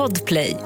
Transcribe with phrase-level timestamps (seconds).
[0.00, 0.56] Podplay.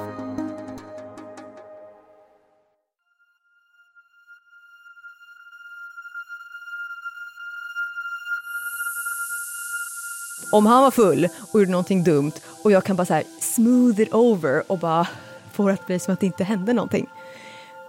[10.51, 12.31] Om han var full och gjorde någonting dumt
[12.63, 15.07] och jag kan bara så här smooth it over och bara
[15.51, 17.07] få det att bli som att det inte hände någonting.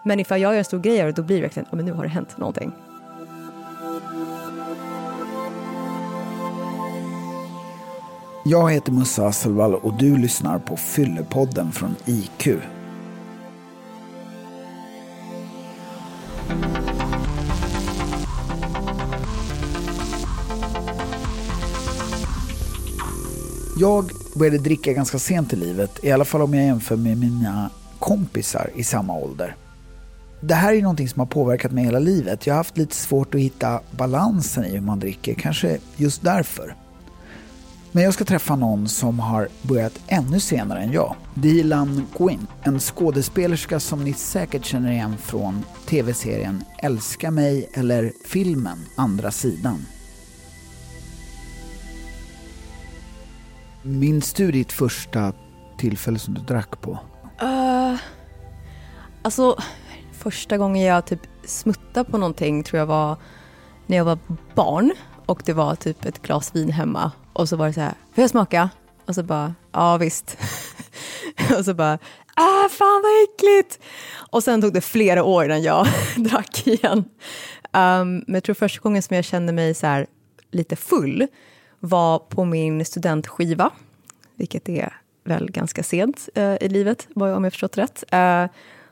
[0.04, 1.84] Men ifall jag gör en stor grej av det, då blir det verkligen, ja men
[1.84, 2.72] nu har det hänt någonting.
[8.48, 12.48] Jag heter Musa Hasselvall och du lyssnar på Fyllepodden från IQ.
[23.78, 27.70] Jag började dricka ganska sent i livet, i alla fall om jag jämför med mina
[27.98, 29.56] kompisar i samma ålder.
[30.40, 32.46] Det här är någonting som har påverkat mig hela livet.
[32.46, 36.85] Jag har haft lite svårt att hitta balansen i hur man dricker, kanske just därför.
[37.96, 41.16] Men jag ska träffa någon som har börjat ännu senare än jag.
[41.34, 48.78] Dilan Quinn, en skådespelerska som ni säkert känner igen från tv-serien Älska mig eller filmen
[48.96, 49.86] Andra sidan.
[53.82, 55.32] Minns du ditt första
[55.78, 56.98] tillfälle som du drack på?
[57.42, 58.00] Uh,
[59.22, 59.58] alltså,
[60.12, 63.16] första gången jag typ smuttade på någonting tror jag var
[63.86, 64.18] när jag var
[64.54, 64.92] barn
[65.26, 68.22] och det var typ ett glas vin hemma och så var det så här, får
[68.22, 68.70] jag smaka?
[69.06, 70.38] Och så bara, ja visst.
[71.58, 71.98] och så bara,
[72.34, 73.78] ah fan vad äckligt!
[74.30, 77.04] Och sen tog det flera år innan jag drack igen.
[77.72, 80.06] Um, men jag tror första gången som jag kände mig så här,
[80.50, 81.26] lite full
[81.80, 83.70] var på min studentskiva,
[84.34, 88.04] vilket är väl ganska sent uh, i livet, om jag förstått rätt.
[88.14, 88.46] Uh,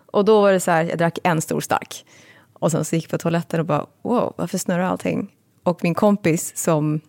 [0.07, 2.05] och då var det så här, jag drack en stor stark.
[2.53, 5.31] Och sen så gick jag på toaletten och bara, wow, varför snurrar allting?
[5.65, 7.01] Och min kompis som,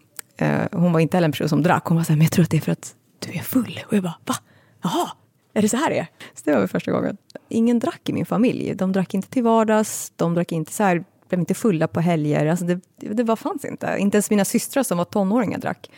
[0.41, 2.31] uh, hon var inte heller en person som drack, hon var så här, men jag
[2.31, 3.79] tror att det är för att du är full.
[3.87, 4.35] Och jag bara, va?
[4.83, 5.11] Jaha,
[5.53, 6.07] är det så här det är?
[6.33, 7.17] Så det var väl första gången.
[7.49, 8.75] Ingen drack i min familj.
[8.75, 12.45] De drack inte till vardags, de drack inte så här, blev inte fulla på helger.
[12.45, 13.95] Alltså det, det var, fanns inte.
[13.99, 15.89] Inte ens mina systrar som var tonåringar drack.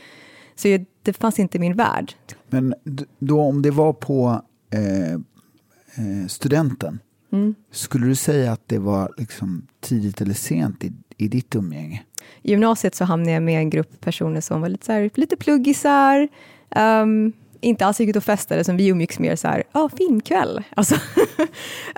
[0.56, 2.14] Så det fanns inte i min värld.
[2.48, 2.74] Men
[3.20, 4.42] då om det var på
[4.74, 7.00] eh, eh, studenten,
[7.32, 7.56] mm.
[7.72, 12.04] skulle du säga att det var liksom tidigt eller sent i, i ditt umgänge?
[12.42, 15.36] I gymnasiet så hamnade jag med en grupp personer som var lite, så här, lite
[15.36, 16.28] pluggisar,
[16.76, 19.90] um, inte alls gick ut och festade, som vi umgicks mer så här, ja, ah,
[19.98, 20.64] filmkväll.
[20.76, 20.96] Alltså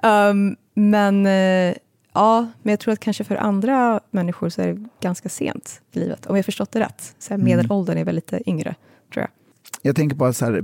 [0.03, 1.75] um, men uh,
[2.13, 5.99] Ja, men jag tror att kanske för andra människor så är det ganska sent i
[5.99, 7.15] livet, om jag förstått det rätt.
[7.19, 8.75] Så här, medelåldern är väl lite yngre,
[9.13, 9.29] tror jag.
[9.81, 10.63] Jag tänker på så här,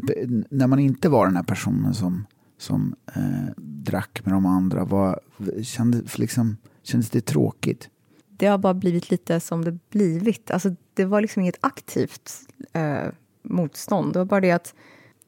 [0.50, 2.26] när man inte var den här personen som,
[2.58, 5.20] som eh, drack med de andra, vad,
[5.64, 7.90] kändes, liksom, kändes det tråkigt?
[8.38, 10.52] Det har bara blivit lite som det blivit.
[10.52, 12.32] Alltså, det var liksom inget aktivt
[12.74, 13.08] eh,
[13.44, 14.14] motstånd.
[14.14, 14.74] Det var bara det att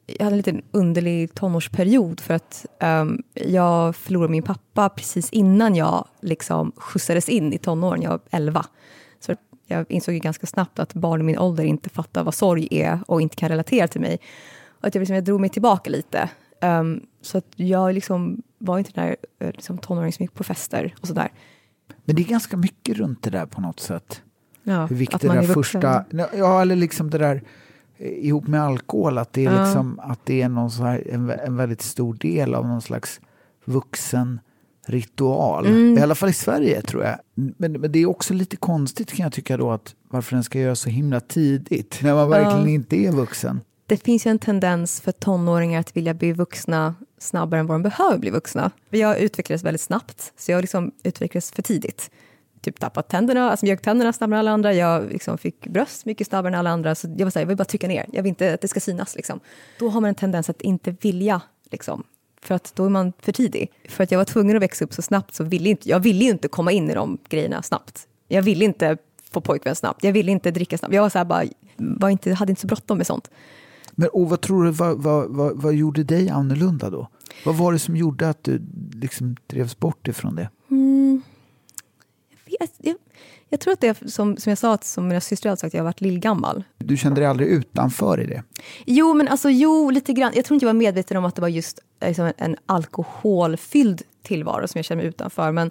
[0.06, 5.74] jag hade en liten underlig tonårsperiod för att um, jag förlorade min pappa precis innan
[5.74, 8.02] jag liksom skjutsades in i tonåren.
[8.02, 8.66] Jag var 11.
[9.20, 9.34] Så
[9.66, 13.00] jag insåg ju ganska snabbt att barn i min ålder inte fattar vad sorg är
[13.06, 14.18] och inte kan relatera till mig.
[14.80, 16.30] Och att jag, liksom, jag drog mig tillbaka lite.
[16.62, 20.44] Um, så att jag liksom var inte den där eh, liksom, tonåringen som gick på
[20.44, 21.32] fester och sådär.
[22.04, 24.22] Men det är ganska mycket runt det där på något sätt.
[24.62, 26.04] Ja, Hur viktigt det där första...
[26.34, 27.42] Ja, eller liksom det där
[27.98, 29.64] ihop med alkohol, att det är, ja.
[29.64, 33.20] liksom, att det är någon så här, en, en väldigt stor del av någon slags
[33.64, 34.40] vuxen
[34.86, 35.66] ritual.
[35.66, 35.98] Mm.
[35.98, 37.18] I alla fall i Sverige tror jag.
[37.34, 40.58] Men, men, det är också lite konstigt kan jag tycka då att varför den ska
[40.58, 42.68] göras så himla tidigt när man verkligen ja.
[42.68, 43.60] inte är vuxen.
[43.86, 47.82] Det finns ju en tendens för tonåringar att vilja bli vuxna snabbare än vad de
[47.82, 48.70] behöver bli vuxna.
[48.90, 52.10] Jag utvecklades väldigt snabbt, så jag liksom utvecklades för tidigt
[52.60, 54.74] typ tappat tänderna, alltså mjölktänderna snabbare än alla andra.
[54.74, 56.94] Jag liksom fick bröst mycket snabbare än alla andra.
[56.94, 58.06] Så jag var så här, jag vill bara trycka ner.
[58.12, 59.16] Jag vill inte att det ska synas.
[59.16, 59.40] Liksom.
[59.78, 61.40] Då har man en tendens att inte vilja.
[61.70, 62.04] Liksom.
[62.42, 63.72] För att då är man för tidig.
[63.88, 66.24] För att jag var tvungen att växa upp så snabbt så ville inte, jag ville
[66.24, 68.06] ju inte komma in i de grejerna snabbt.
[68.28, 68.96] Jag ville inte
[69.30, 70.04] få pojkvän snabbt.
[70.04, 70.94] Jag ville inte dricka snabbt.
[70.94, 71.44] Jag var så här bara,
[71.76, 73.30] var inte, hade inte så bråttom med sånt.
[73.98, 77.08] Men och vad tror du, vad, vad, vad, vad, gjorde dig annorlunda då?
[77.44, 78.62] Vad var det som gjorde att du
[78.92, 80.50] liksom drevs bort ifrån det?
[80.70, 81.22] Mm
[82.60, 82.96] jag, jag,
[83.48, 85.84] jag, tror att det som, som jag sa, som mina systrar har sagt, jag har
[85.84, 86.64] varit lillgammal.
[86.78, 88.42] Du kände dig aldrig utanför i det?
[88.86, 90.32] Jo, men alltså jo, lite grann.
[90.34, 94.02] Jag tror inte jag var medveten om att det var just liksom, en, en alkoholfylld
[94.22, 95.52] tillvaro som jag kände mig utanför.
[95.52, 95.70] Men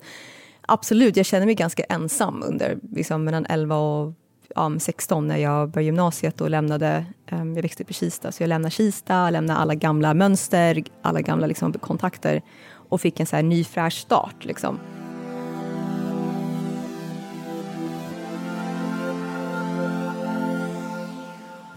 [0.61, 4.13] absolut, jag kände mig ganska ensam under liksom, mellan 11 och
[4.55, 8.43] um, 16 när jag började gymnasiet och lämnade, um, jag växte upp i Kista, så
[8.43, 12.41] jag lämnade Kista, lämnade alla gamla mönster, alla gamla liksom, kontakter
[12.89, 14.45] och fick en så här ny fräsch start.
[14.45, 14.79] Liksom.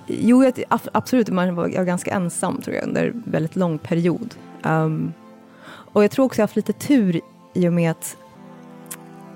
[0.06, 1.28] Jo, jag, absolut.
[1.28, 4.34] Man var, jag var ganska ensam tror jag under väldigt lång period.
[4.62, 5.12] Um,
[5.68, 7.20] och jag tror också jag har haft lite tur
[7.54, 8.16] i och med att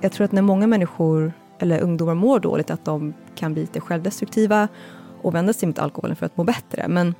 [0.01, 3.15] jag tror att när många människor eller ungdomar mår dåligt att de
[3.45, 4.69] kan bli lite självdestruktiva
[5.23, 6.89] och vända sig mot alkoholen för att må bättre.
[6.89, 7.15] Men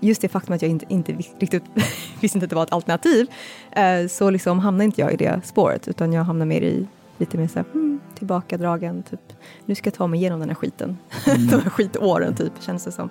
[0.00, 1.62] just det faktum att jag inte, inte riktigt
[2.20, 3.26] visste inte att det var ett alternativ
[3.70, 6.86] eh, så liksom hamnade inte jag i det spåret utan jag hamnade mer i
[7.18, 9.20] lite mer såhär, hmm, tillbakadragen, typ
[9.64, 10.98] nu ska jag ta mig igenom den här skiten.
[11.26, 11.46] Mm.
[11.46, 13.10] De här skitåren typ, känns det som.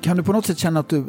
[0.00, 1.04] Kan du på något sätt känna att du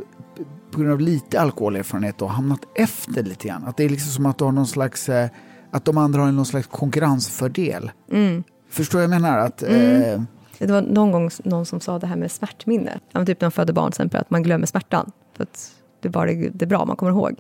[0.72, 3.64] på grund av lite alkoholerfarenhet har hamnat efter lite grann?
[3.68, 5.30] Att det är liksom som att du har någon slags, eh,
[5.72, 7.92] att de andra har någon slags konkurrensfördel?
[8.12, 8.44] Mm.
[8.70, 9.38] Förstår jag menar?
[9.38, 10.02] Att, mm.
[10.02, 10.22] eh...
[10.58, 13.00] Det var någon gång någon som sa det här med smärtminne.
[13.26, 15.12] Typ när man föder barn, exempel, att man glömmer smärtan.
[15.34, 17.36] För att det är bara det bra man kommer ihåg.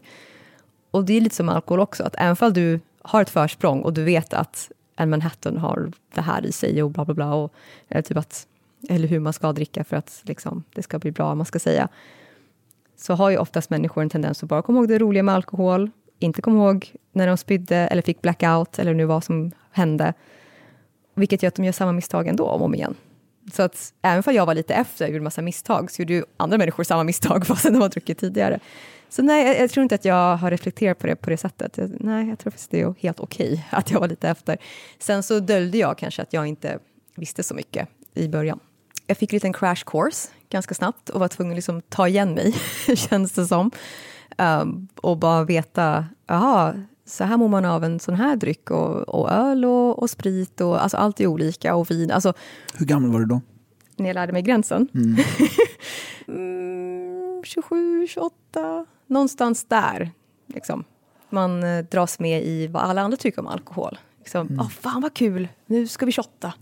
[0.92, 3.94] Och det är lite som alkohol också, att även om du har ett försprång och
[3.94, 7.54] du vet att en Manhattan har det här i sig och bla bla bla, och,
[7.90, 8.48] eller, typ att,
[8.90, 11.88] eller hur man ska dricka för att liksom, det ska bli bra, man ska säga,
[13.02, 15.90] så har ju oftast människor en tendens att bara komma ihåg det roliga med alkohol,
[16.20, 20.14] inte komma ihåg när de spydde eller fick blackout eller nu vad som hände.
[21.16, 22.96] Vilket gör att de gör samma misstag ändå om och om igen.
[23.54, 26.24] Så att även om jag var lite efter och gjorde massa misstag, så gjorde ju
[26.38, 28.60] andra människor samma misstag fastän de har druckit tidigare.
[29.10, 31.78] Så nej, jag, jag, tror inte att jag har reflekterat på det på det sättet.
[31.78, 34.58] Jag, nej, jag tror faktiskt det är helt okej okay att jag var lite efter.
[35.00, 36.80] Sen så döljde jag kanske att jag inte
[37.16, 38.60] visste så mycket i början.
[39.12, 42.34] Jag fick en liten crash course ganska snabbt och var tvungen att liksom ta igen
[42.34, 42.56] mig,
[42.96, 43.72] känns det som.
[44.38, 49.10] Um, och bara veta, jaha, så här mår man av en sån här dryck och,
[49.10, 52.12] och öl och, och, sprit och alltså allt är olika och vin.
[52.12, 52.34] Alltså,
[52.74, 53.42] Hur gammal var du då?
[53.96, 54.88] När jag lärde mig gränsen?
[54.94, 55.18] Mm.
[56.28, 60.12] mm, 27, 28, någonstans där.
[60.48, 60.84] Liksom.
[61.30, 64.00] Man eh, dras med i vad alla andra tycker om alkohol.
[64.18, 64.60] Liksom, mm.
[64.60, 66.54] oh, fan vad kul, nu ska vi shotta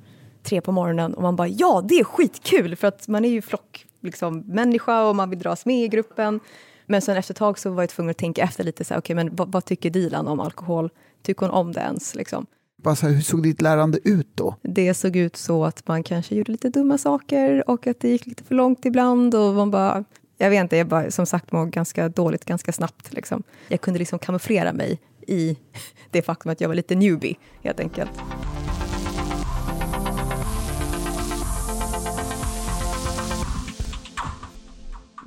[0.43, 3.41] tre på morgonen och man bara ja, det är skitkul för att man är ju
[3.41, 6.39] flock liksom, människa och man vill dras med i gruppen.
[6.85, 8.99] Men sen efter ett tag så var jag tvungen att tänka efter lite, så här,
[8.99, 10.89] okay, men vad, vad, tycker Dilan om alkohol?
[11.21, 12.15] Tycker hon om det ens?
[12.15, 12.45] Liksom?
[12.83, 14.55] Alltså, hur såg ditt lärande ut då?
[14.61, 18.27] Det såg ut så att man kanske gjorde lite dumma saker och att det gick
[18.27, 20.03] lite för långt ibland och man bara,
[20.37, 23.13] jag vet inte, jag bara som sagt mådde ganska dåligt ganska snabbt.
[23.13, 23.43] Liksom.
[23.67, 25.57] Jag kunde liksom kamouflera mig i
[26.11, 28.11] det faktum att jag var lite newbie helt enkelt.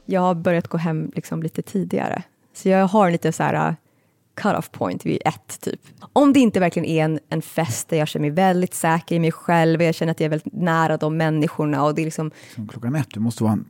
[0.07, 2.23] Jag har börjat gå hem liksom lite tidigare.
[2.55, 3.75] Så jag har lite så här uh,
[4.35, 5.81] cut-off point vid ett, typ.
[6.13, 9.19] Om det inte verkligen är en, en fest där jag känner mig väldigt säker i
[9.19, 11.85] mig själv och jag känner att jag är väldigt nära de människorna.
[11.85, 12.31] Och det är liksom...
[12.55, 13.65] Som klockan ett, det måste vara en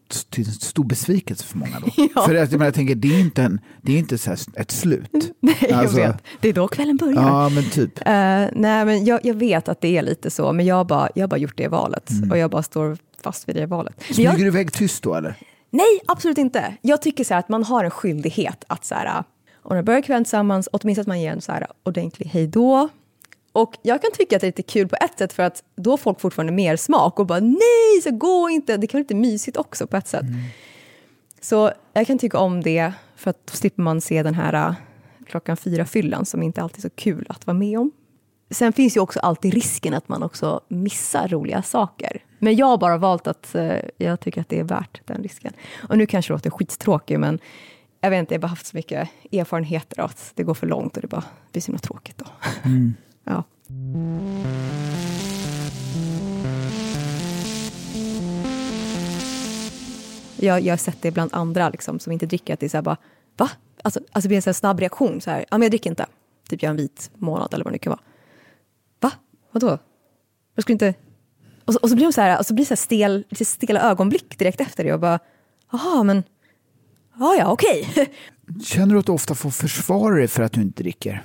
[0.60, 1.86] stor besvikelse för många då.
[2.14, 2.22] ja.
[2.22, 5.10] För att, jag tänker, det är inte, en, det är inte så ett slut.
[5.40, 6.00] nej, alltså...
[6.00, 6.22] jag vet.
[6.40, 7.22] Det är då kvällen börjar.
[7.22, 7.98] Ja, men typ.
[7.98, 11.08] Uh, nej, men jag, jag, vet att det är lite så, men jag har bara,
[11.14, 12.10] jag bara gjort det valet.
[12.10, 12.30] Mm.
[12.30, 13.94] Och jag bara står fast vid det valet.
[14.02, 14.38] Smyger jag...
[14.38, 15.36] du iväg tyst då eller?
[15.74, 16.76] Nej, absolut inte.
[16.82, 19.24] Jag tycker så att man har en skyldighet att så här,
[19.62, 22.88] om man börjar kvällen tillsammans, åtminstone att man ger en så här ordentlig hejdå.
[23.52, 25.90] Och jag kan tycka att det är lite kul på ett sätt för att då
[25.90, 28.76] har folk fortfarande mer smak och bara nej, så gå inte.
[28.76, 30.22] Det kan vara lite mysigt också på ett sätt.
[30.22, 30.40] Mm.
[31.40, 34.74] Så jag kan tycka om det för att då slipper man se den här uh,
[35.26, 37.90] klockan fyra-fyllan som inte alltid är så kul att vara med om.
[38.50, 42.22] Sen finns ju också alltid risken att man också missar roliga saker.
[42.44, 45.52] Men jag har bara valt att uh, jag tycker att det är värt den risken.
[45.88, 47.38] Och nu kanske det låter skittråkigt, men
[48.00, 50.66] jag vet inte, jag har bara haft så mycket erfarenheter av att det går för
[50.66, 52.24] långt och det bara blir så himla tråkigt då.
[52.64, 52.94] Mm.
[53.24, 53.44] ja.
[60.36, 62.76] Jag, jag har sett det bland andra liksom, som inte dricker, att det är så
[62.76, 62.96] här bara,
[63.36, 63.50] va?
[63.82, 66.06] Alltså, alltså det blir en så snabb reaktion, så här, ja men jag dricker inte.
[66.48, 68.02] Typ jag har en vit månad eller vad det kan vara.
[69.00, 69.12] Va?
[69.52, 69.78] Vadå?
[70.54, 70.94] Jag skulle inte...
[71.72, 73.44] Och så, och så blir de så här, och så blir det så stel, lite
[73.44, 75.18] stela ögonblick direkt efter det och bara,
[75.72, 76.22] jaha men,
[77.18, 77.88] ja ja okej.
[77.90, 78.06] Okay.
[78.64, 81.24] Känner du att du ofta får försvara dig för att du inte dricker?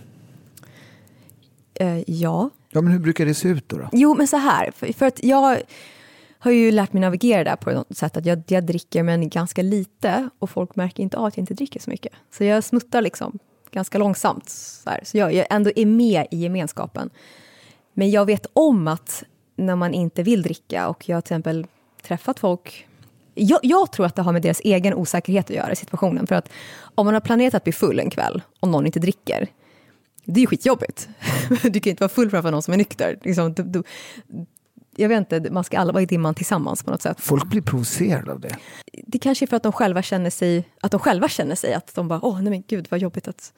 [1.82, 2.50] Uh, ja.
[2.70, 3.78] Ja men hur brukar det se ut då?
[3.78, 3.90] då?
[3.92, 5.58] Jo men så här, för, för att jag
[6.40, 9.62] har ju lärt mig navigera där på något sätt att jag, jag dricker men ganska
[9.62, 12.14] lite och folk märker inte av att jag inte dricker så mycket.
[12.32, 13.40] Så jag smuttar liksom
[13.72, 14.50] ganska långsamt.
[14.50, 15.02] Så, här.
[15.04, 17.10] så jag, jag ändå är med i gemenskapen.
[17.94, 19.24] Men jag vet om att
[19.58, 21.68] när man inte vill dricka och jag har till exempel
[22.02, 22.88] träffat folk
[23.40, 26.28] jag, jag, tror att det har med deras egen osäkerhet att göra i situationen.
[26.28, 26.50] För att
[26.96, 29.48] om man har planerat att bli full en kväll och någon inte dricker,
[30.26, 31.10] det är ju skitjobbigt.
[31.64, 33.20] du kan inte vara full framför någon som är nykter.
[33.24, 33.84] Liksom, du, du,
[34.96, 37.18] jag vet inte, man ska alla vara i dimman tillsammans på något sätt.
[37.20, 38.56] Folk blir provocerade av det.
[39.08, 41.96] Det kanske är för att de själva känner sig, att de själva känner sig att
[41.96, 43.54] de bara, åh nej men gud vad jobbigt att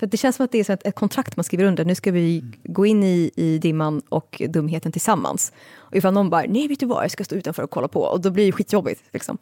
[0.00, 1.84] För det känns som att det är ett, kontrakt man skriver under.
[1.84, 2.52] Nu ska vi mm.
[2.64, 5.52] gå in i, i dimman och dumheten tillsammans.
[5.76, 8.02] Och ifall någon bara, nej vet du vad, jag ska stå utanför och kolla på.
[8.02, 9.02] Och då blir det skitjobbigt.
[9.12, 9.38] Liksom.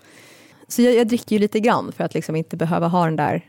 [0.69, 3.47] Så jag, jag dricker ju lite grann för att liksom inte behöva ha den där,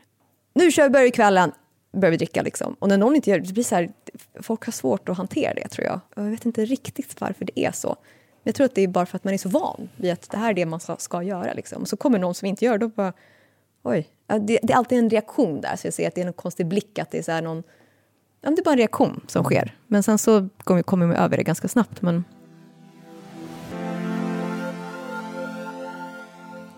[0.54, 1.52] nu kör vi, börjar kvällen,
[1.92, 2.76] börjar vi dricka liksom.
[2.80, 3.92] Och när någon inte gör det, det blir så här,
[4.42, 6.00] folk har svårt att hantera det tror jag.
[6.16, 7.96] Jag vet inte riktigt varför det är så.
[8.44, 10.38] Jag tror att det är bara för att man är så van vid att det
[10.38, 11.54] här är det man ska, ska göra.
[11.54, 11.82] Liksom.
[11.82, 13.14] Och så kommer någon som inte gör det, då bara,
[13.90, 14.08] oj.
[14.28, 16.68] Det, det, är alltid en reaktion där, så jag ser att det är en konstig
[16.68, 17.64] blick, att det är så någon,
[18.42, 19.76] ja, det är bara en reaktion som sker.
[19.88, 22.02] Men sen så kommer, kommer man över det ganska snabbt.
[22.02, 22.24] Men...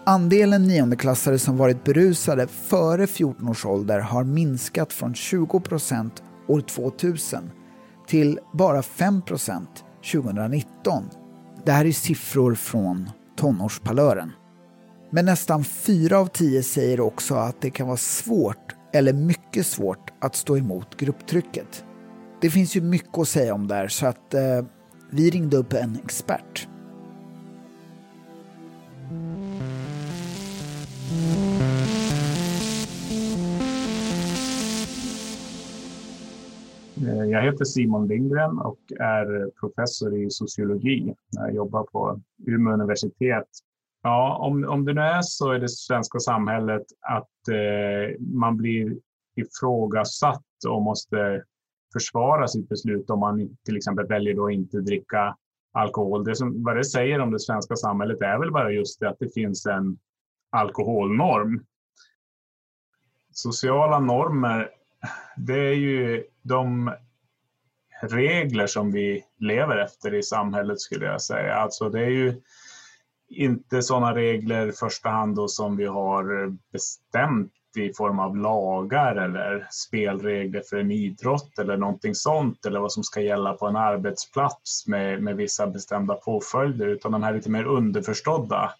[0.03, 6.62] Andelen niondeklassare som varit berusade före 14 års ålder har minskat från 20 procent år
[6.62, 7.51] 2000
[8.08, 11.03] till bara 5 procent 2019.
[11.65, 14.32] Det här är siffror från tonårspalören.
[15.13, 20.12] Men nästan fyra av tio säger också att det kan vara svårt eller mycket svårt
[20.20, 21.86] att stå emot grupptrycket.
[22.41, 24.65] Det finns ju mycket att säga om det här så att eh,
[25.10, 26.68] vi ringde upp en expert.
[37.08, 41.15] Eh, jag heter Simon Lindgren och är professor i sociologi.
[41.32, 43.48] Jag jobbar på Umeå universitet.
[44.03, 48.98] Ja, om, om det nu är så i det svenska samhället att eh, man blir
[49.36, 51.43] ifrågasatt och måste
[51.93, 55.38] försvara sitt beslut om man till exempel väljer att inte dricka
[55.74, 56.24] alkohol.
[56.24, 59.20] Det som, vad det säger om det svenska samhället är väl bara just det att
[59.20, 59.98] det finns en
[60.50, 61.65] alkoholnorm.
[63.34, 64.70] Sociala normer
[65.38, 66.93] det är ju de
[68.01, 71.55] regler som vi lever efter i samhället skulle jag säga.
[71.55, 72.41] Alltså det är ju
[73.32, 79.16] inte sådana regler i första hand då som vi har bestämt i form av lagar
[79.16, 83.76] eller spelregler för en idrott eller någonting sånt eller vad som ska gälla på en
[83.76, 88.72] arbetsplats med, med vissa bestämda påföljder utan de här lite mer underförstådda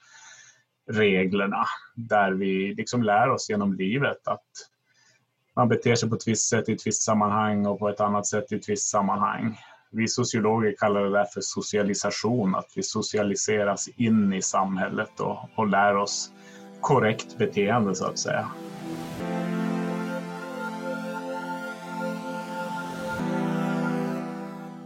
[0.92, 1.66] reglerna
[1.96, 4.48] där vi liksom lär oss genom livet att
[5.56, 8.28] man beter sig på ett visst sätt i ett visst sammanhang och på ett annat
[8.28, 9.58] sätt i ett visst sammanhang.
[9.94, 15.68] Vi sociologer kallar det där för socialisation, att vi socialiseras in i samhället och, och
[15.68, 16.32] lär oss
[16.82, 18.48] korrekt beteende så att säga.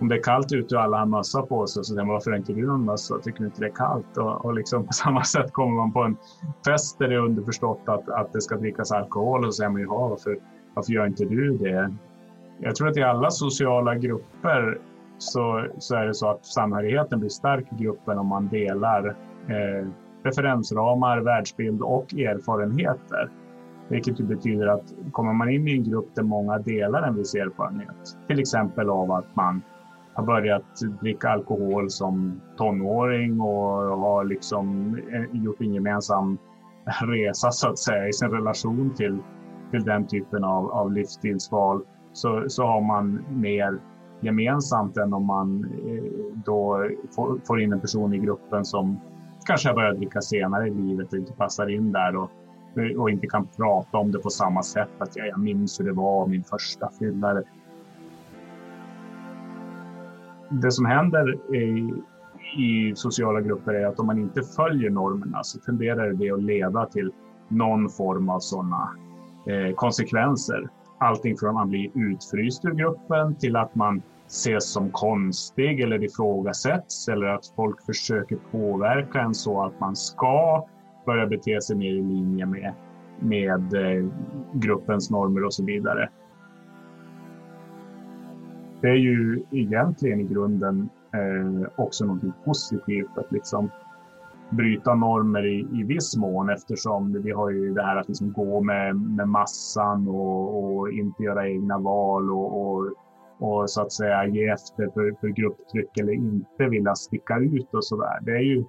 [0.06, 2.32] om det är kallt ute och alla har mössa på sig så säger man varför
[2.32, 3.20] har inte du någon mössa?
[3.20, 4.18] Tycker du inte det är kallt?
[4.18, 6.18] Och, och liksom på samma sätt kommer man på en
[6.66, 9.82] fest där det är underförstått att, att det ska drickas alkohol och så säger man
[9.82, 10.38] ju varför,
[10.74, 11.96] varför gör inte du det?
[12.60, 14.80] Jag tror att i alla sociala grupper
[15.18, 19.08] så, så är det så att samhörigheten blir stark i gruppen om man delar
[19.48, 19.88] eh,
[20.24, 23.30] referensramar, världsbild och erfarenheter.
[23.88, 28.18] Vilket betyder att kommer man in i en grupp där många delar en viss erfarenhet,
[28.28, 29.62] till exempel av att man
[30.14, 36.38] har börjat dricka alkohol som tonåring och har liksom eh, gjort en gemensam
[37.02, 39.18] resa så att säga i sin relation till,
[39.72, 41.82] till den typen av, av livsstilsval
[42.14, 43.80] så, så har man mer
[44.20, 49.00] gemensamt än om man eh, då får, får in en person i gruppen som
[49.46, 52.32] kanske har börjat dricka senare i livet och inte passar in där och,
[52.78, 54.92] eh, och inte kan prata om det på samma sätt.
[54.98, 57.44] Att jag, jag minns hur det var min första fylla
[60.50, 61.94] det som händer i,
[62.58, 66.86] i sociala grupper är att om man inte följer normerna så tenderar det att leda
[66.86, 67.12] till
[67.48, 68.90] någon form av sådana
[69.48, 70.70] eh, konsekvenser.
[71.06, 76.04] Allting från att man blir utfryst ur gruppen till att man ses som konstig eller
[76.04, 80.66] ifrågasätts eller att folk försöker påverka en så att man ska
[81.06, 82.74] börja bete sig mer i linje med,
[83.20, 84.06] med eh,
[84.54, 86.10] gruppens normer och så vidare.
[88.82, 93.70] Det är ju egentligen i grunden eh, också något positivt att liksom
[94.50, 98.62] bryta normer i, i viss mån eftersom vi har ju det här att liksom gå
[98.62, 102.92] med, med massan och, och inte göra egna val och, och,
[103.40, 107.86] och, så att säga ge efter för, för grupptryck eller inte vilja sticka ut och
[107.86, 108.20] så där.
[108.22, 108.66] Det är ju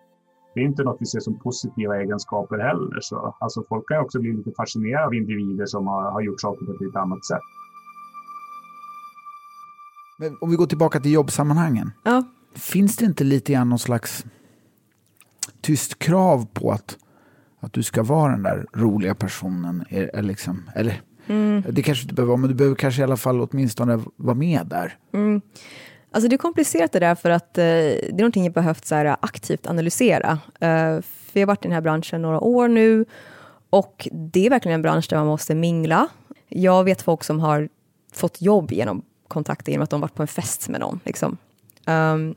[0.55, 3.01] det är inte något vi ser som positiva egenskaper heller.
[3.01, 6.67] Så, alltså folk kan också bli lite fascinerade av individer som har, har gjort saker
[6.67, 7.41] på ett lite annat sätt.
[10.19, 11.93] Men om vi går tillbaka till jobbsammanhangen.
[12.03, 12.25] Ja.
[12.55, 14.25] Finns det inte lite grann någon slags
[15.67, 16.99] tyst krav på att,
[17.61, 19.85] att du ska vara den där roliga personen?
[19.89, 21.65] Är, liksom, eller, mm.
[21.71, 24.67] Det kanske inte behöver vara, men du behöver kanske i alla fall åtminstone vara med
[24.67, 24.97] där.
[25.13, 25.41] Mm.
[26.11, 28.95] Alltså det är komplicerat det där för att eh, det är någonting jag behövt så
[28.95, 30.39] här, aktivt analysera.
[30.61, 33.05] Eh, för jag har varit i den här branschen några år nu
[33.71, 36.09] och det är verkligen en bransch där man måste mingla.
[36.49, 37.69] Jag vet folk som har
[38.13, 41.01] fått jobb genom kontakter, genom att de varit på en fest med någon.
[41.05, 41.37] Liksom.
[41.87, 42.35] Um,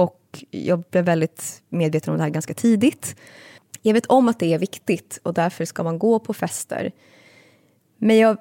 [0.00, 3.16] och jag blev väldigt medveten om det här ganska tidigt.
[3.82, 6.92] Jag vet om att det är viktigt och därför ska man gå på fester.
[7.98, 8.36] Men jag,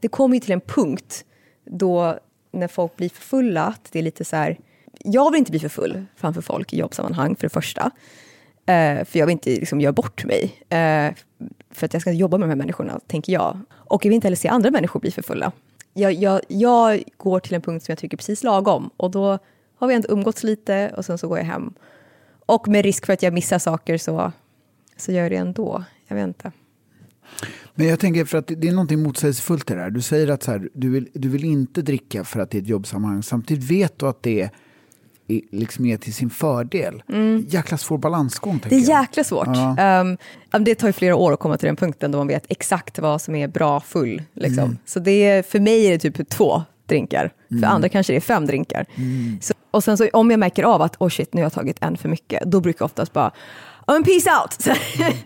[0.00, 1.24] det kommer ju till en punkt
[1.64, 2.18] då
[2.52, 4.58] när folk blir för fulla, att det är lite så här,
[5.04, 7.90] jag vill inte bli för full framför folk i jobbsammanhang för det första.
[8.66, 10.42] Eh, för jag vill inte liksom, göra bort mig.
[10.68, 11.14] Eh,
[11.70, 13.58] för att jag ska jobba med de här människorna, tänker jag.
[13.70, 15.52] Och jag vill inte heller se andra människor bli för fulla.
[15.94, 18.90] Jag, jag, jag går till en punkt som jag tycker är precis lagom.
[18.96, 19.38] Och då
[19.78, 21.72] har vi ändå umgåtts lite och sen så går jag hem.
[22.46, 24.32] Och med risk för att jag missar saker så,
[24.96, 25.84] så gör jag det ändå.
[26.06, 26.52] Jag vet inte.
[27.74, 29.90] Men jag tänker för att det är någonting motsägelsefullt i det här.
[29.90, 32.62] Du säger att så här, du, vill, du vill inte dricka för att det är
[32.62, 33.22] ett jobbsammanhang.
[33.22, 34.50] Samtidigt vet du att det är
[35.50, 37.02] liksom är till sin fördel.
[37.08, 37.46] Mm.
[37.48, 38.60] Jäkla svår balansgång.
[38.68, 39.46] Det är jäkla svårt.
[39.46, 40.00] Ja.
[40.00, 42.98] Um, det tar ju flera år att komma till den punkten då man vet exakt
[42.98, 44.22] vad som är bra full.
[44.32, 44.64] Liksom.
[44.64, 44.78] Mm.
[44.84, 47.32] Så det är, för mig är det typ två drinkar.
[47.50, 47.62] Mm.
[47.62, 48.86] För andra kanske det är fem drinkar.
[48.94, 49.38] Mm.
[49.40, 51.76] Så, och sen så om jag märker av att oh shit, nu har jag tagit
[51.80, 53.32] en för mycket, då brukar jag oftast bara
[53.86, 54.78] oh, peace out,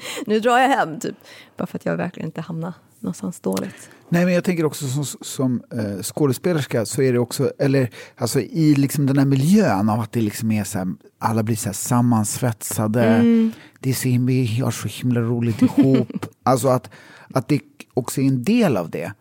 [0.27, 1.01] nu drar jag hem.
[1.01, 1.15] Typ.
[1.57, 3.91] Bara för att jag verkligen inte hamnar någonstans dåligt.
[4.09, 8.41] Nej, men jag tänker också som, som eh, skådespelerska så är det också, eller alltså
[8.41, 10.89] i liksom den här miljön av att det liksom är så här,
[11.19, 13.53] alla blir så här sammansvetsade, mm.
[13.81, 16.27] det är så himla, vi har så himla roligt ihop.
[16.43, 16.91] alltså att,
[17.35, 17.61] att det
[17.95, 19.13] också är en del av det.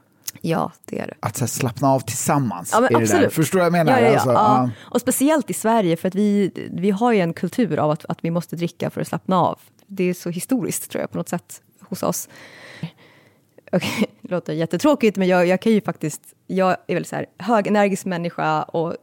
[0.42, 1.14] Ja, det är det.
[1.20, 2.70] Att så här, slappna av tillsammans.
[2.74, 3.34] Ja, absolut.
[3.34, 4.00] Förstår du vad jag menar?
[4.00, 4.14] Ja, ja, ja.
[4.14, 4.70] Alltså, ja.
[4.80, 8.18] Och speciellt i Sverige, för att vi, vi har ju en kultur av att, att
[8.22, 9.60] vi måste dricka för att slappna av.
[9.88, 12.30] Det är så historiskt, tror jag, på något sätt hos oss.
[13.72, 16.22] Okay, det låter jättetråkigt, men jag, jag kan ju faktiskt...
[16.48, 18.96] Jag är väldigt så här, högenergisk människa och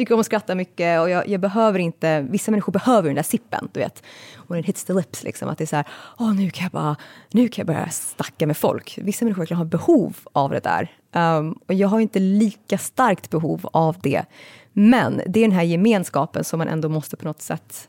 [0.00, 3.22] tycker om att skratta mycket och jag, jag, behöver inte, vissa människor behöver den där
[3.22, 4.02] sippen, du vet.
[4.36, 5.88] Och den hits the lips, liksom, att det är så här,
[6.18, 6.96] åh nu kan jag bara,
[7.30, 8.98] nu kan jag börja snacka med folk.
[9.02, 10.92] Vissa människor verkligen har behov av det där.
[11.38, 14.24] Um, och jag har inte lika starkt behov av det.
[14.72, 17.88] Men det är den här gemenskapen som man ändå måste på något sätt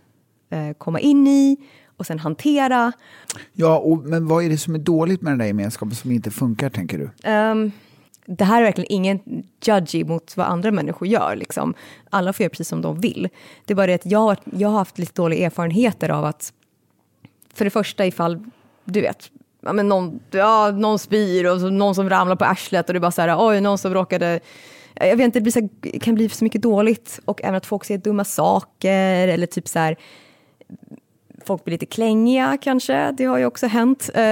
[0.53, 1.57] uh, komma in i
[1.97, 2.91] och sen hantera.
[3.53, 6.31] Ja, och, men vad är det som är dåligt med den där gemenskapen som inte
[6.31, 7.29] funkar, tänker du?
[7.29, 7.71] Um,
[8.25, 11.35] det här är verkligen ingen judgy mot vad andra människor gör.
[11.35, 11.73] Liksom.
[12.09, 13.29] Alla får göra precis som de vill.
[13.65, 16.53] Det är bara det att jag, jag har haft lite dåliga erfarenheter av att,
[17.53, 18.45] för det första ifall,
[18.85, 19.31] du vet,
[19.61, 22.97] ja, men någon, ja, någon spyr och så någon som ramlar på arslet och det
[22.97, 24.39] är bara så här, oj, någon som råkade
[24.95, 27.85] jag vet inte, det blir så, kan bli så mycket dåligt och även att folk
[27.85, 29.97] säger dumma saker eller typ så här
[31.45, 34.09] folk blir lite klängiga kanske, det har ju också hänt.
[34.17, 34.23] Uh,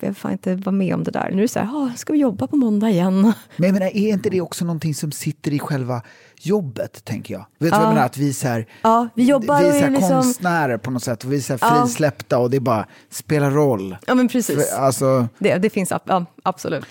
[0.00, 1.30] jag får inte vara med om det där.
[1.30, 3.32] Nu är det så här, oh, ska vi jobba på måndag igen?
[3.56, 6.02] Men menar, är inte det också någonting som sitter i själva
[6.40, 7.40] jobbet, tänker jag?
[7.40, 8.06] Vet du vad jag menar?
[8.06, 10.08] Att vi, så här, ja, vi, jobbar vi är, här liksom...
[10.08, 13.96] konstnärer på något sätt, och vi är så här frisläppta och det bara spelar roll.
[14.06, 14.70] Ja, men precis.
[14.70, 15.28] För, alltså...
[15.38, 16.86] det, det finns, ja, absolut.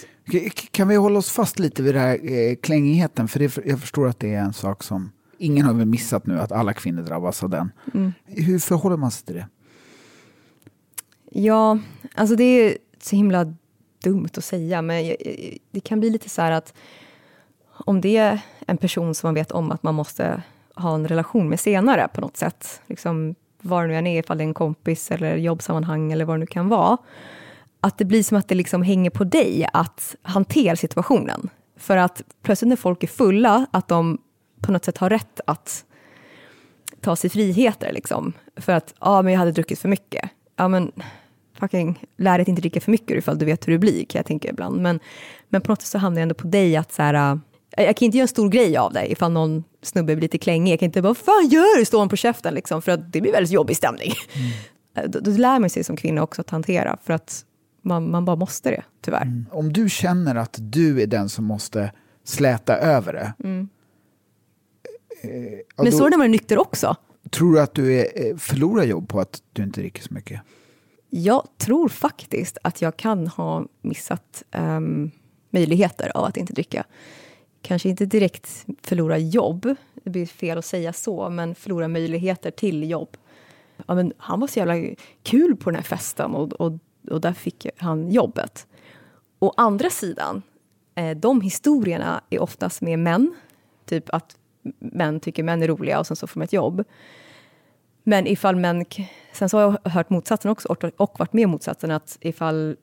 [0.71, 3.27] Kan vi hålla oss fast lite vid den här eh, klängigheten?
[3.27, 6.39] För det, jag förstår att det är en sak som ingen har väl missat nu
[6.39, 7.71] att alla kvinnor drabbas av den.
[7.93, 8.13] Mm.
[8.25, 9.47] Hur förhåller man sig till det?
[11.31, 11.79] Ja,
[12.15, 13.53] alltså det är så himla
[14.03, 15.15] dumt att säga, men
[15.71, 16.73] det kan bli lite så här att
[17.67, 20.43] om det är en person som man vet om att man måste
[20.75, 24.37] ha en relation med senare på något sätt, liksom, var det nu än är, ifall
[24.37, 26.97] det är en kompis eller jobbsammanhang eller vad det nu kan vara,
[27.81, 31.49] att det blir som att det liksom hänger på dig att hantera situationen.
[31.77, 34.17] För att plötsligt när folk är fulla, att de
[34.61, 35.85] på något sätt har rätt att
[37.01, 37.93] ta sig friheter.
[37.93, 38.33] Liksom.
[38.55, 40.29] För att, ja men jag hade druckit för mycket.
[40.55, 40.91] Ja men
[41.59, 44.19] fucking lär dig att inte dricka för mycket ifall du vet hur det blir, kan
[44.19, 44.81] jag tänka ibland.
[44.81, 44.99] Men,
[45.49, 47.39] men på något sätt så hamnar jag ändå på dig att så här,
[47.77, 50.37] äh, jag kan inte göra en stor grej av det ifall någon snubbe blir lite
[50.37, 50.71] klängig.
[50.73, 51.85] Jag kan inte bara, vad fan gör du?
[51.85, 54.13] Står på käften liksom, för att det blir väldigt jobbig stämning.
[54.33, 54.51] Mm.
[55.11, 57.45] Då, då lär man sig som kvinna också att hantera, för att
[57.81, 59.21] man, man bara måste det, tyvärr.
[59.21, 59.45] Mm.
[59.51, 61.91] Om du känner att du är den som måste
[62.23, 63.69] släta över det, mm.
[65.21, 66.95] Eh, Men så är det när man är nykter också.
[67.29, 70.41] Tror du att du är, eh, förlorar jobb på att du inte dricker så mycket?
[71.09, 75.11] Jag tror faktiskt att jag kan ha missat um,
[75.49, 76.83] möjligheter av att inte dricka.
[77.61, 82.89] Kanske inte direkt förlora jobb, det blir fel att säga så, men förlora möjligheter till
[82.89, 83.17] jobb.
[83.87, 86.73] Ja, men han var så jävla kul på den här festen och, och,
[87.09, 88.67] och där fick han jobbet.
[89.39, 90.41] Å andra sidan,
[90.95, 93.35] eh, de historierna är oftast med män.
[93.85, 94.37] Typ att
[94.79, 96.83] män tycker män är roliga och sen så får man ett jobb.
[98.03, 98.85] Men ifall män...
[99.33, 100.67] Sen så har jag hört motsatsen också
[100.97, 102.75] och varit med om motsatsen att ifall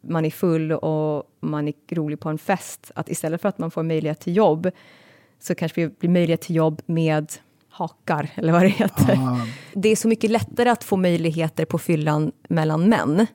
[0.00, 3.70] man är full och man är rolig på en fest, att istället för att man
[3.70, 4.70] får möjlighet till jobb
[5.40, 7.32] så kanske det blir möjlighet till jobb med
[7.70, 9.14] hakar, eller vad det heter.
[9.16, 9.46] Ah.
[9.72, 13.26] Det är så mycket lättare att få möjligheter på fyllan mellan män.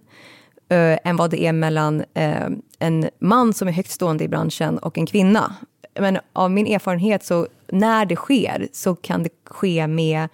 [0.70, 2.48] eh, än vad det är mellan eh,
[2.80, 5.56] en man som är högt stående i branschen och en kvinna.
[6.00, 10.28] Men av min erfarenhet så när det sker så kan det ske med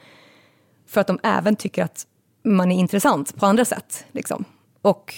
[0.88, 2.08] för att de även tycker att
[2.44, 4.06] man är intressant på andra sätt.
[4.12, 4.46] Liksom.
[4.82, 5.14] Och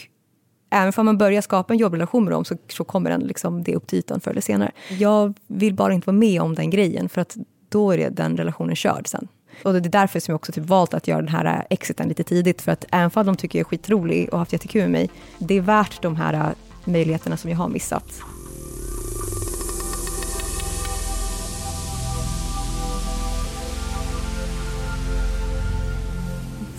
[0.69, 3.75] även om man börjar skapa en jobbrelation med dem så, så kommer den, liksom, det
[3.75, 4.71] upp till ytan förr eller senare.
[4.99, 7.37] Jag vill bara inte vara med om den grejen för att
[7.69, 9.27] då är det, den relationen körd sen.
[9.63, 12.23] Och det är därför som jag också typ valt att göra den här exiten lite
[12.23, 12.61] tidigt.
[12.61, 15.57] För att även om de tycker jag är skitrolig och haft jättekul med mig, det
[15.57, 16.47] är värt de här äh,
[16.83, 18.21] möjligheterna som jag har missat.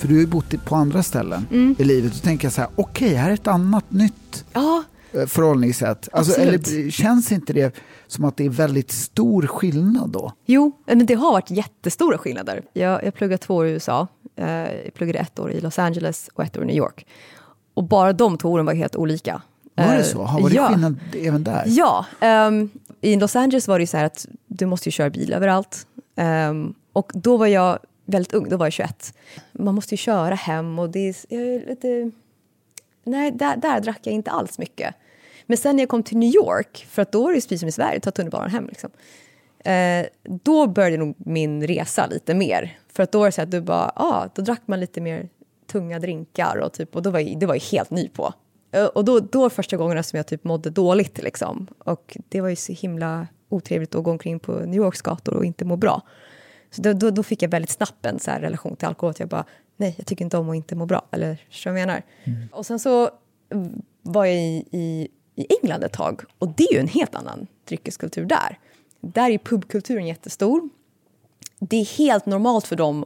[0.00, 1.76] För du har ju bott på andra ställen mm.
[1.78, 2.12] i livet.
[2.12, 4.82] Då tänker jag så här, okej, okay, här är ett annat nytt ja.
[5.12, 6.08] Eh, förhållningssätt.
[6.12, 10.32] Alltså, eller, känns inte det som att det är väldigt stor skillnad då?
[10.46, 12.62] Jo, men det har varit jättestora skillnader.
[12.72, 14.06] Jag, jag pluggade två år i USA.
[14.36, 14.46] Eh,
[14.84, 17.06] jag pluggade ett år i Los Angeles och ett år i New York.
[17.74, 19.42] Och bara de två åren var helt olika.
[19.74, 20.18] Var det eh, så?
[20.18, 20.68] Var det ja.
[20.68, 21.64] skillnad även där?
[21.66, 22.06] Ja.
[22.48, 25.86] Um, I Los Angeles var det så här att du måste ju köra bil överallt.
[26.50, 27.78] Um, och då var jag
[28.10, 29.14] väldigt ung, då var jag 21.
[29.52, 32.10] Man måste ju köra hem och det är, lite...
[33.04, 34.94] Nej, där, där drack jag inte alls mycket.
[35.46, 37.68] Men sen när jag kom till New York, för att då är det precis som
[37.68, 38.66] i Sverige, ta tunnelbanan hem.
[38.66, 38.90] Liksom.
[39.64, 42.78] Eh, då började nog min resa lite mer.
[42.92, 45.28] För att då var det så att du bara, ah, då drack man lite mer
[45.72, 48.34] tunga drinkar och, typ, och då var jag, det var jag helt ny på.
[48.72, 51.22] Eh, och då, då var första gångerna som jag typ mådde dåligt.
[51.22, 51.66] Liksom.
[51.78, 55.44] Och det var ju så himla otrevligt att gå omkring på New Yorks gator och
[55.44, 56.02] inte må bra.
[56.70, 59.10] Så då, då, då, fick jag väldigt snabbt en så relation till alkohol.
[59.10, 59.44] Att jag bara,
[59.76, 61.06] nej, jag tycker inte om att inte må bra.
[61.10, 62.02] Eller så jag menar.
[62.24, 62.48] Mm.
[62.52, 63.10] Och sen så
[64.02, 66.22] var jag i, i, i, England ett tag.
[66.38, 68.58] Och det är ju en helt annan dryckeskultur där.
[69.00, 70.68] Där är pubkulturen jättestor.
[71.58, 73.04] Det är helt normalt för dem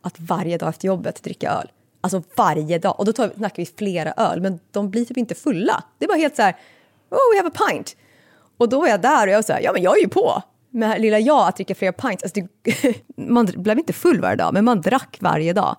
[0.00, 1.70] att varje dag efter jobbet dricka öl.
[2.00, 3.00] Alltså varje dag.
[3.00, 5.84] Och då tar, snackar vi flera öl, men de blir typ inte fulla.
[5.98, 6.56] Det är bara helt så här,
[7.10, 7.96] oh, we have a pint.
[8.56, 10.08] Och då var jag där och jag var så här, ja men jag är ju
[10.08, 14.36] på med lilla jag att dricka flera pints, alltså det, man blev inte full varje
[14.36, 15.76] dag, men man drack varje dag.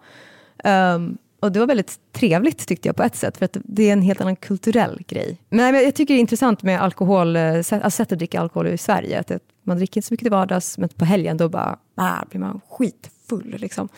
[0.63, 3.93] Um, och det var väldigt trevligt tyckte jag på ett sätt, för att det är
[3.93, 5.41] en helt annan kulturell grej.
[5.49, 8.77] Men jag tycker det är intressant med alkohol, eh, alltså sättet att dricka alkohol i
[8.77, 9.19] Sverige.
[9.19, 9.31] Att
[9.63, 12.61] man dricker inte så mycket till vardags, men på helgen då bara, ah, blir man
[12.69, 13.55] skitfull.
[13.57, 13.89] Liksom.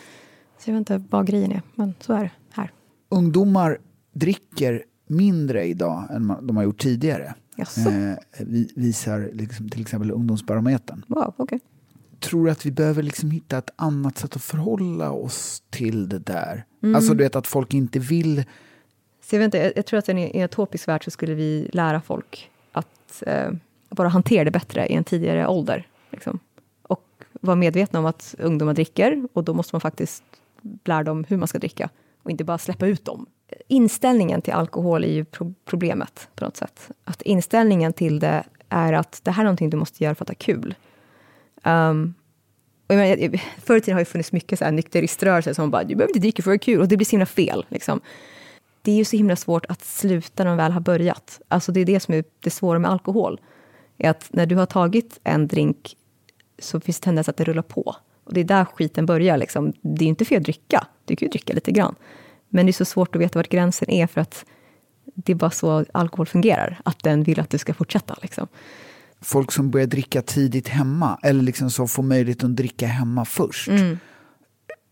[0.58, 2.70] Så jag vet inte vad grejen är, men så är det här.
[3.08, 3.78] Ungdomar
[4.12, 8.16] dricker mindre idag än de har gjort tidigare eh,
[8.74, 11.04] visar liksom, till exempel Ungdomsbarometern.
[11.06, 11.58] Wow, okay.
[12.20, 16.18] Tror du att vi behöver liksom hitta ett annat sätt att förhålla oss till det
[16.18, 16.64] där?
[16.82, 16.94] Mm.
[16.96, 18.44] Alltså du vet att folk inte vill...
[19.22, 21.70] Så jag, vet inte, jag, jag tror att i en utopisk värld så skulle vi
[21.72, 23.50] lära folk att eh,
[23.90, 25.86] bara hantera det bättre i en tidigare ålder.
[26.10, 26.38] Liksom.
[26.82, 30.22] Och vara medvetna om att ungdomar dricker och då måste man faktiskt
[30.84, 31.90] lära dem hur man ska dricka
[32.22, 33.26] och inte bara släppa ut dem
[33.68, 36.90] inställningen till alkohol är ju pro problemet på något sätt.
[37.04, 40.28] Att inställningen till det är att det här är någonting du måste göra för att
[40.28, 40.74] ha kul.
[41.64, 42.14] Um,
[42.86, 45.94] och jag förr i tiden har det funnits mycket så här nykteriströrelser som bara, du
[45.94, 47.66] behöver inte dricka för att ha kul, och det blir så himla fel.
[47.68, 48.00] Liksom.
[48.82, 51.40] Det är ju så himla svårt att sluta när man väl har börjat.
[51.48, 53.40] Alltså det är det som är det svåra med alkohol.
[53.98, 55.96] Är att när du har tagit en drink
[56.58, 57.96] så finns det tendens att det rullar på.
[58.24, 59.36] Och det är där skiten börjar.
[59.36, 59.72] Liksom.
[59.82, 61.94] Det är ju inte fel att dricka, du kan ju dricka lite grann.
[62.50, 64.44] Men det är så svårt att veta vart gränsen är för att
[65.14, 68.16] det är bara så alkohol fungerar, att den vill att du ska fortsätta.
[68.22, 68.48] Liksom.
[69.20, 73.68] Folk som börjar dricka tidigt hemma, eller liksom som får möjlighet att dricka hemma först,
[73.68, 73.98] mm.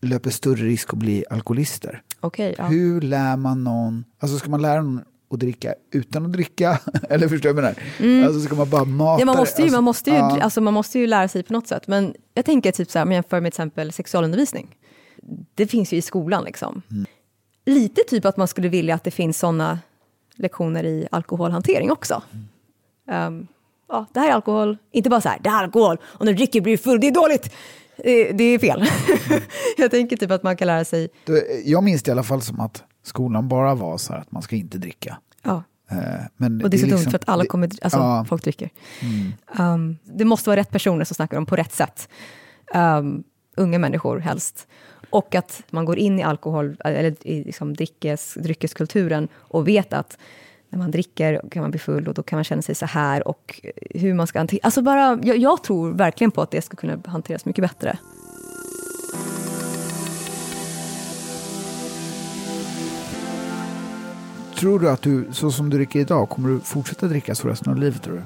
[0.01, 2.01] löper större risk att bli alkoholister.
[2.21, 2.65] Okay, ja.
[2.65, 6.79] Hur lär man någon, alltså ska man lära någon att dricka utan att dricka?
[7.09, 8.13] Eller förstår du vad jag menar?
[8.13, 8.27] Mm.
[8.27, 10.41] Alltså ska man bara mata ja, man måste ju, alltså, man måste ju, ja.
[10.41, 11.87] alltså, man måste ju lära sig på något sätt.
[11.87, 14.75] Men jag tänker typ så här, om jag jämför med till exempel sexualundervisning.
[15.55, 16.81] Det finns ju i skolan liksom.
[16.91, 17.05] Mm
[17.69, 19.79] lite typ att man skulle vilja att det finns sådana
[20.35, 22.23] lektioner i alkoholhantering också.
[23.11, 23.47] Um,
[23.89, 26.33] ja, det här är alkohol, inte bara så här, det här är alkohol och när
[26.33, 27.55] du dricker blir du full, det är dåligt.
[27.97, 28.85] Det, det är fel.
[29.77, 31.09] jag tänker typ att man kan lära sig.
[31.65, 34.41] Jag minns det i alla fall som att skolan bara var så här att man
[34.41, 35.17] ska inte dricka.
[35.43, 35.63] Ja.
[35.91, 35.97] Eh,
[36.37, 38.25] men och det är så liksom, dumt för att alla kommer, alltså ja.
[38.29, 38.69] folk dricker.
[38.99, 39.73] Mm.
[39.73, 42.09] Um, det måste vara rätt personer som snackar om på rätt sätt.
[42.73, 43.23] Um,
[43.57, 44.67] unga människor helst.
[45.09, 50.17] Och att man går in i alkohol, eller i liksom dryckes, dryckeskulturen och vet att
[50.69, 53.27] när man dricker kan man bli full och då kan man känna sig så här
[53.27, 54.59] och hur man ska hantera...
[54.63, 57.97] Alltså bara, jag, jag tror verkligen på att det ska kunna hanteras mycket bättre.
[64.59, 67.71] Tror du att du, så som du dricker idag, kommer du fortsätta dricka så resten
[67.71, 68.21] av livet tror du?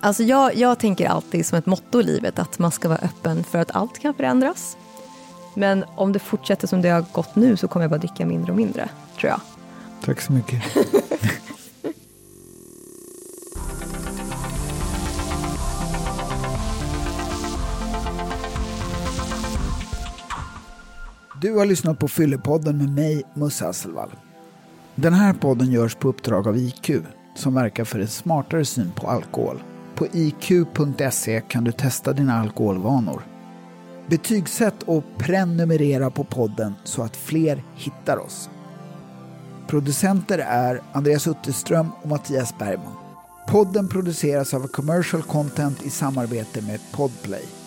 [0.00, 3.44] Alltså jag, jag tänker alltid som ett motto i livet att man ska vara öppen
[3.44, 4.76] för att allt kan förändras.
[5.54, 8.52] Men om det fortsätter som det har gått nu så kommer jag bara dricka mindre
[8.52, 8.88] och mindre,
[9.20, 9.40] tror jag.
[10.04, 10.62] Tack så mycket.
[21.42, 24.10] Du har lyssnat på Fyllepodden med mig, Musse Hasselvall.
[24.94, 26.90] Den här podden görs på uppdrag av IQ
[27.34, 29.62] som verkar för en smartare syn på alkohol.
[29.94, 33.22] På iq.se kan du testa dina alkoholvanor.
[34.12, 38.50] Betygsätt och prenumerera på podden så att fler hittar oss.
[39.68, 42.96] Producenter är Andreas Utterström och Mattias Bergman.
[43.48, 47.61] Podden produceras av Commercial Content i samarbete med Podplay.